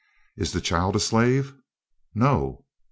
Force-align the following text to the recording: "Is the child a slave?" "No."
"Is 0.35 0.51
the 0.51 0.61
child 0.61 0.95
a 0.95 0.99
slave?" 0.99 1.53
"No." 2.15 2.65